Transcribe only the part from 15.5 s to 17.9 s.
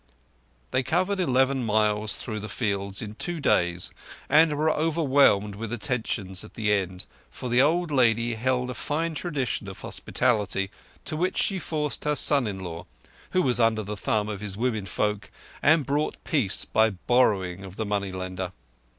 and bought peace by borrowing of the